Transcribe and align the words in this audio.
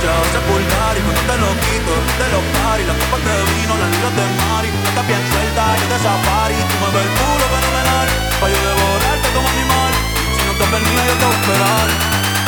soy 0.00 0.08
colchado, 0.08 0.24
sepultar 0.32 0.96
y 0.96 1.00
cuando 1.00 1.20
te 1.22 1.36
lo 1.38 1.48
quito, 1.60 1.92
de 2.18 2.28
los 2.32 2.44
paris, 2.56 2.86
las 2.86 2.96
copas 2.96 3.20
de 3.24 3.36
vino, 3.52 3.74
las 3.76 3.90
libras 3.90 4.16
de 4.16 4.26
mari, 4.40 4.68
estás 4.68 5.06
bien 5.06 5.22
suelta, 5.30 5.76
yo 5.76 5.86
te 5.88 5.98
safari, 6.02 6.54
tú 6.54 6.76
me 6.80 6.88
ves 6.94 7.04
el 7.04 7.12
culo 7.18 7.46
fenomenal, 7.54 8.08
pa' 8.40 8.48
yo 8.48 8.58
devorarte 8.68 9.28
como 9.34 9.48
animal, 9.48 9.92
si 10.36 10.42
no 10.46 10.52
te 10.58 10.64
permite 10.72 11.02
yo 11.06 11.14
te 11.20 11.24
voy 11.24 11.34
a 11.34 11.40
esperar, 11.40 11.88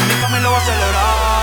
en 0.00 0.08
mi 0.08 0.14
camino 0.20 0.42
lo 0.42 0.50
voy 0.50 0.60
a 0.60 0.64
celebrar. 0.64 1.41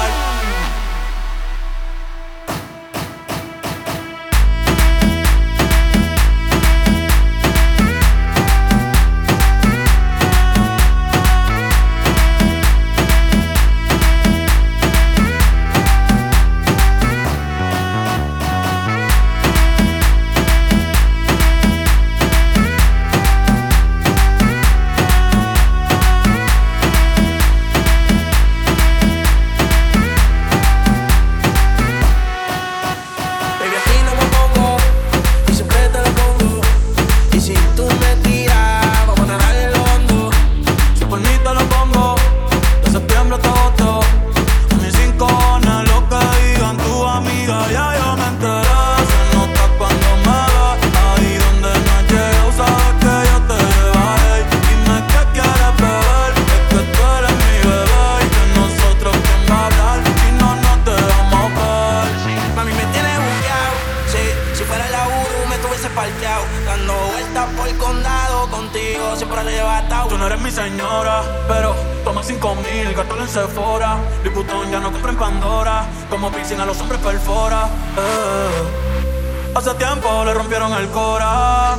dando 66.66 66.94
vueltas 66.94 67.48
por 67.56 67.68
el 67.68 67.78
condado, 67.78 68.50
contigo 68.50 69.16
siempre 69.16 69.40
arrebatado. 69.40 70.10
Tú 70.10 70.18
no 70.18 70.28
eres 70.28 70.42
mi 70.42 70.52
señora, 70.52 71.24
pero 71.48 71.74
toma 72.04 72.22
cinco 72.22 72.56
mil, 72.56 72.94
gastalo 72.94 73.22
en 73.22 73.30
Sephora. 73.30 73.98
Liputón 74.24 74.70
ya 74.72 74.80
no 74.80 74.92
compra 74.92 75.12
en 75.12 75.18
Pandora, 75.18 75.86
como 76.10 76.32
piscina 76.32 76.66
los 76.66 76.80
hombres 76.82 77.00
perfora. 77.00 77.70
Eh, 77.98 79.56
hace 79.56 79.74
tiempo 79.76 80.26
le 80.26 80.34
rompieron 80.34 80.74
el 80.74 80.90
cora. 80.90 81.78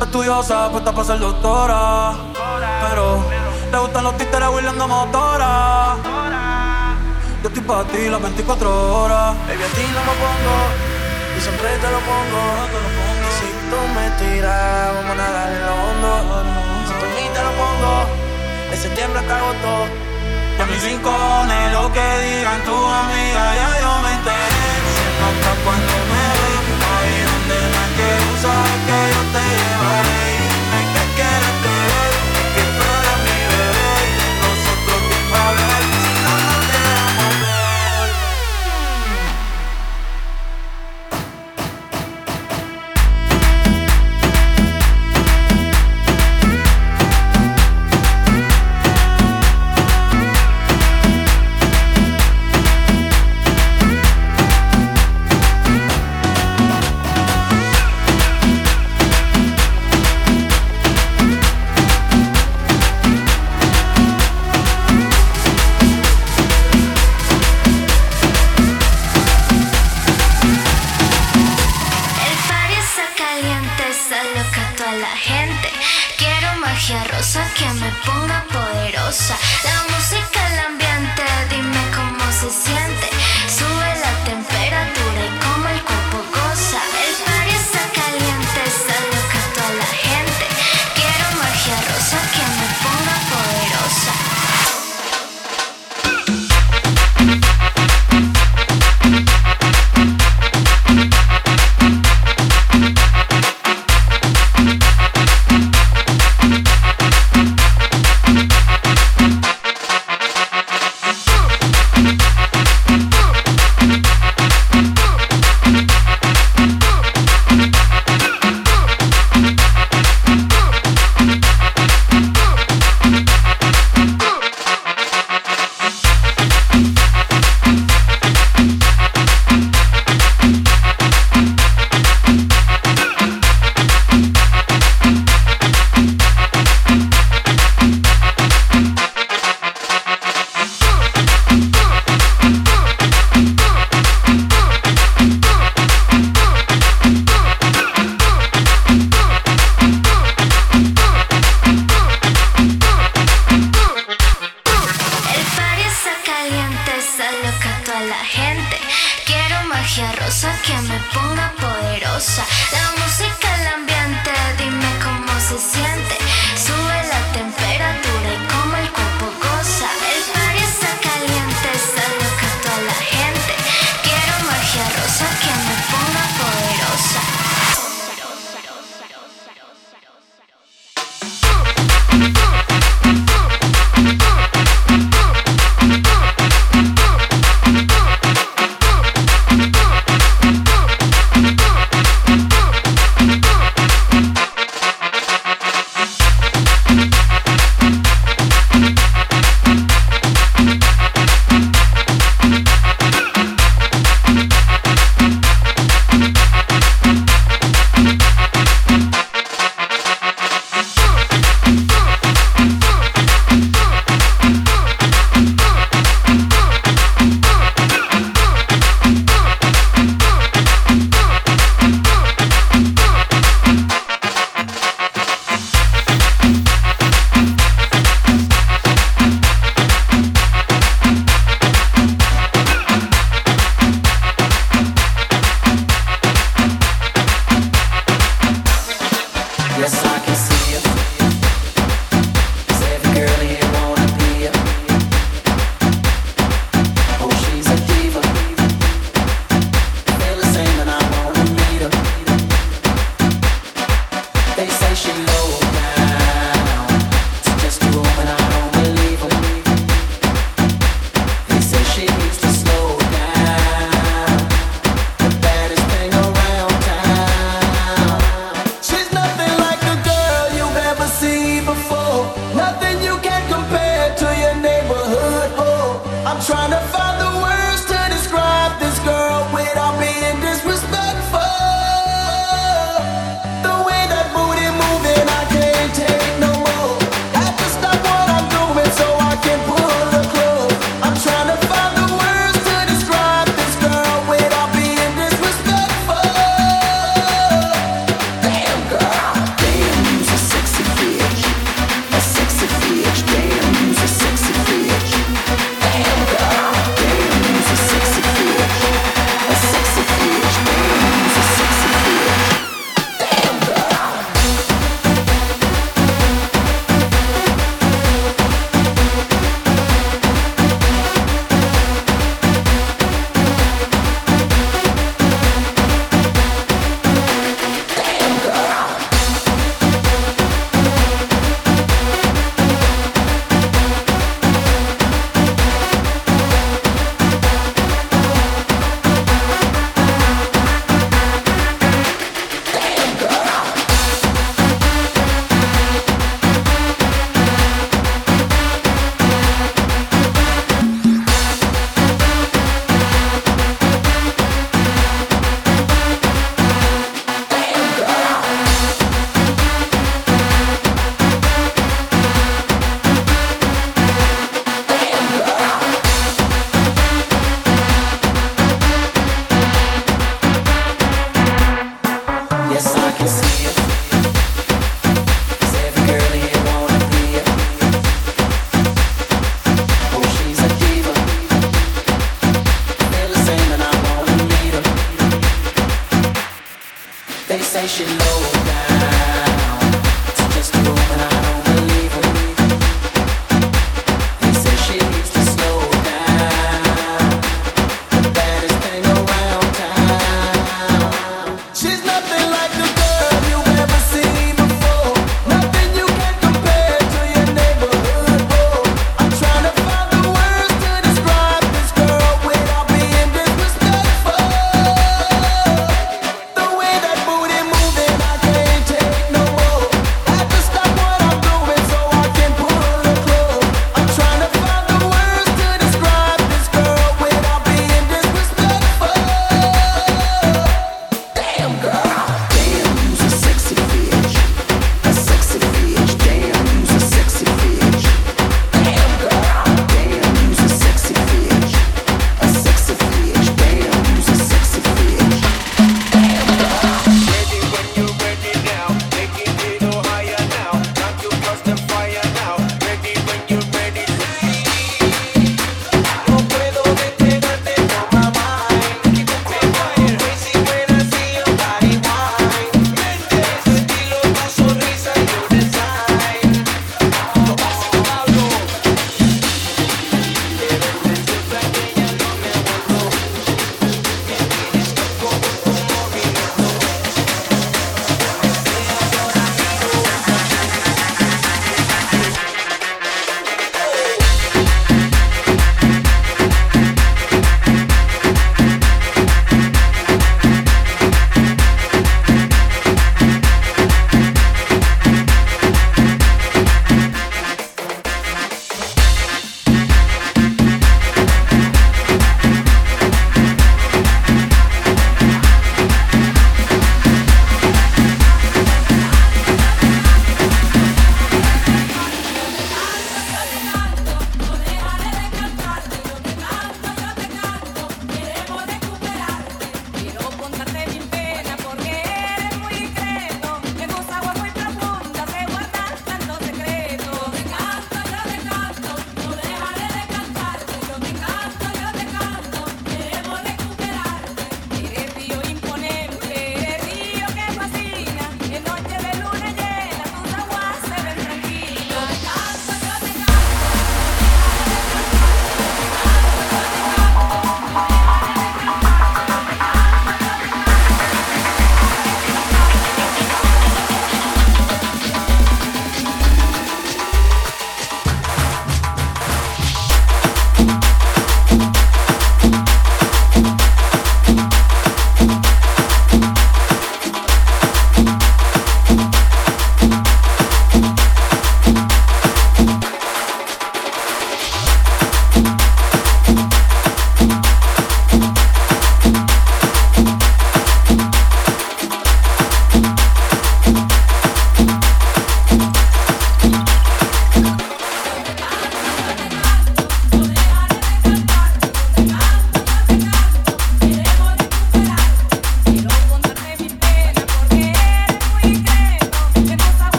Estudiosa, 0.00 0.70
puesta 0.70 0.92
para 0.92 1.06
ser 1.06 1.18
doctora. 1.20 2.12
Pero 2.88 3.24
le 3.70 3.78
gustan 3.78 4.04
los 4.04 4.16
títeres 4.16 4.48
huirleando 4.48 4.88
motora. 4.88 5.96
Yo 7.40 7.48
estoy 7.48 7.62
para 7.62 7.84
ti 7.84 8.08
las 8.08 8.20
24 8.20 9.02
horas. 9.02 9.36
Baby, 9.46 9.62
a 9.62 9.66
ti 9.66 9.82
no 9.94 10.00
me 10.00 10.18
pongo. 10.18 10.87
Y 11.38 11.40
siempre 11.40 11.68
te 11.68 11.88
lo 11.88 12.00
pongo. 12.00 12.42
Y 13.22 13.30
si 13.38 13.48
tú 13.70 13.78
me 13.94 14.06
tiras, 14.18 14.94
vamos 14.94 15.12
a 15.12 15.14
nadar 15.14 15.48
en 15.52 15.62
lo 15.66 15.74
hondo. 15.84 16.10
Si 16.88 16.92
por 16.98 17.08
mí 17.14 17.24
te 17.32 17.42
lo 17.46 17.52
pongo, 17.62 17.94
de 18.70 18.76
septiembre 18.76 19.20
hasta 19.20 19.36
agosto. 19.36 19.86
Y 20.58 20.60
a 20.60 20.66
mis 20.66 20.82
rincones, 20.82 21.72
lo 21.72 21.92
que 21.92 22.06
digan 22.26 22.60
tu 22.64 22.74
amiga, 22.74 23.44
ya 23.54 23.70
yo 23.82 23.92
me 24.02 24.10
enteré. 24.18 24.66
Se 24.98 25.06
nota 25.22 25.50
cuando 25.62 25.94
me 26.10 26.24
ven, 26.42 26.64
ahí 26.90 27.16
donde 27.30 27.58
más 27.74 27.90
que 27.96 28.08
usar 28.34 28.70
que 28.88 28.98
yo 29.14 29.22
te 29.34 29.42
llevaré. 29.58 30.37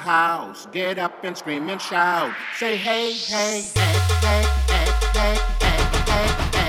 House, 0.00 0.66
get 0.72 0.98
up 0.98 1.22
and 1.22 1.36
scream 1.36 1.68
and 1.68 1.80
shout. 1.80 2.34
Say 2.56 2.76
hey, 2.76 3.12
hey, 3.12 3.62
hey, 3.74 3.98
hey, 4.22 4.44
hey, 5.14 5.38
hey, 5.60 5.78
hey. 6.52 6.59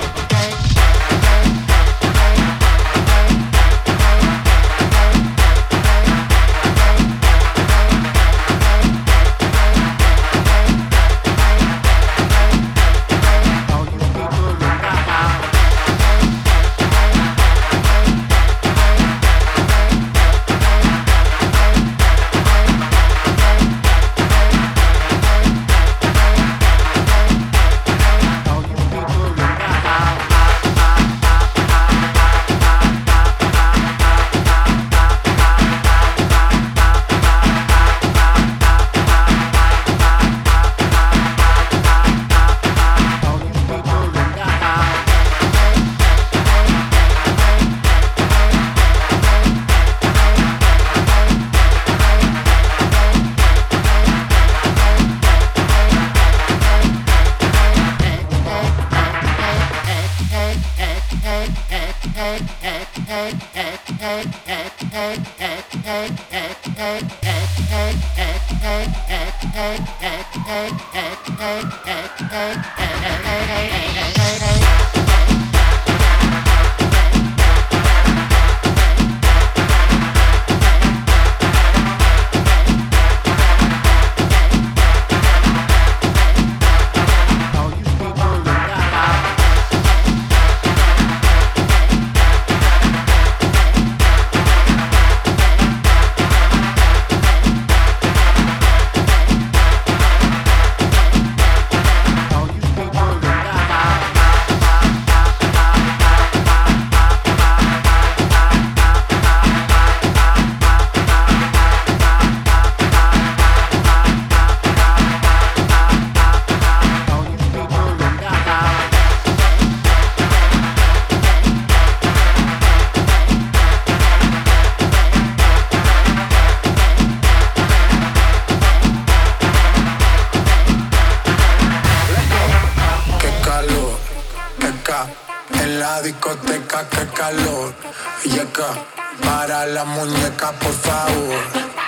para 139.52 139.66
la 139.66 139.84
muñeca, 139.84 140.54
por 140.54 140.72
favor. 140.72 141.42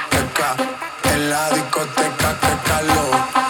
Teca, 0.09 0.55
en 1.13 1.29
la 1.29 1.49
discoteca, 1.51 2.39
que 2.41 2.69
calor. 2.69 3.42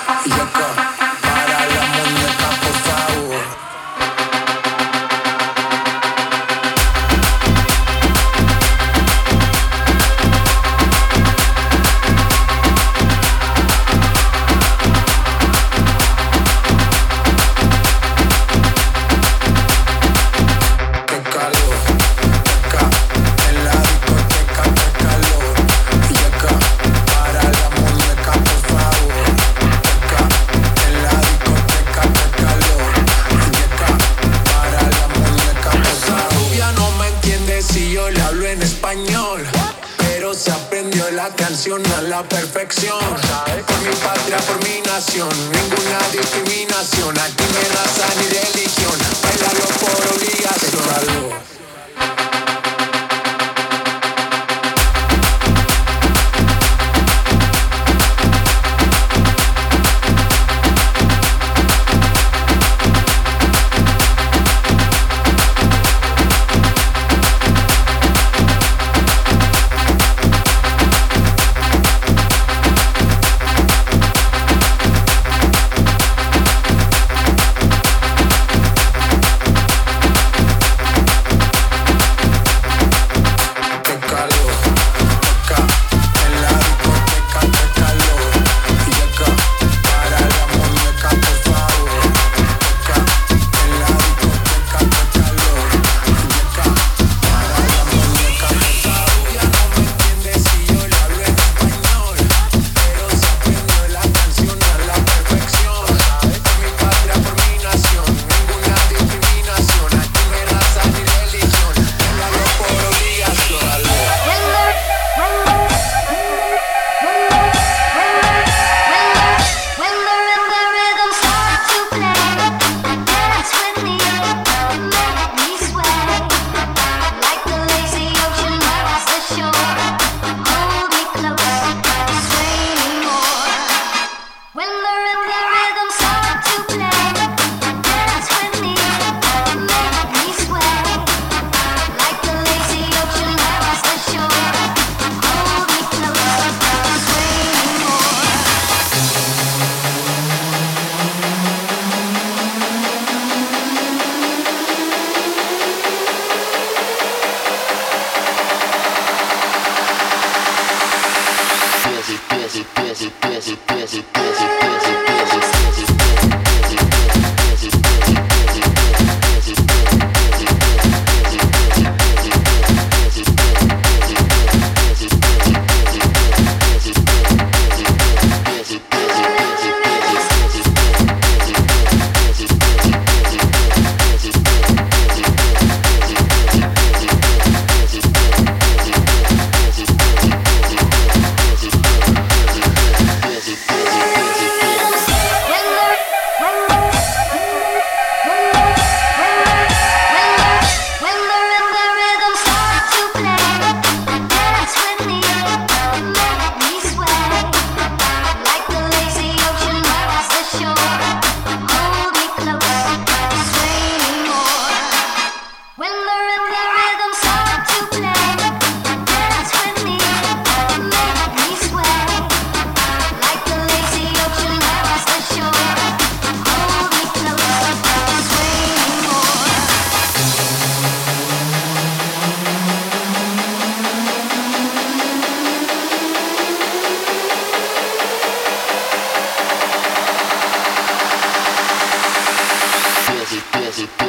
Por 42.75 43.81
mi 43.81 43.95
patria, 44.03 44.37
por 44.37 44.57
mi 44.67 44.81
nación, 44.81 45.29
ninguna 45.29 45.99
discriminación. 46.11 47.17
Aquí 47.19 47.43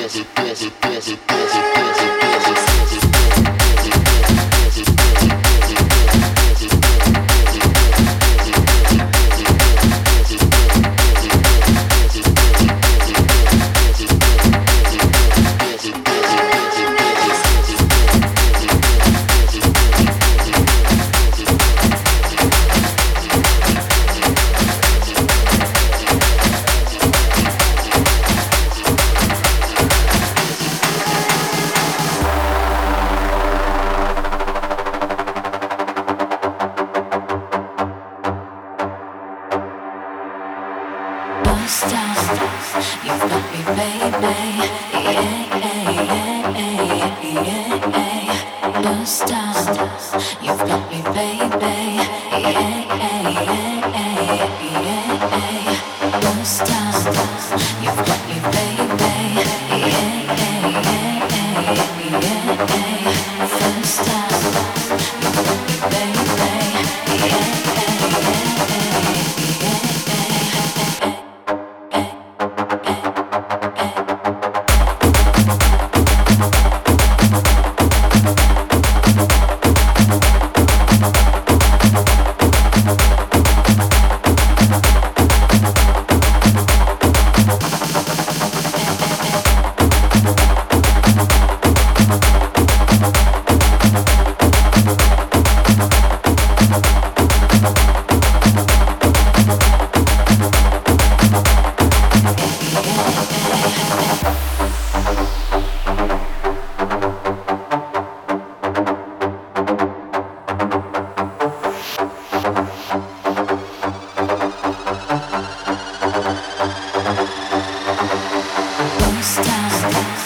dance 0.05 0.17
it, 0.19 0.35
dance 0.35 0.63
it, 0.63 0.81
dance 0.83 1.09
it, 1.09 1.27
dance 1.27 1.79
it. 1.79 1.84
darling. 58.55 58.84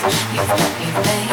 you've, 0.04 0.32
you've, 0.32 0.80
you've 0.80 1.04
made 1.06 1.27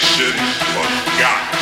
Shitty, 0.00 0.40
forgot. 0.72 1.59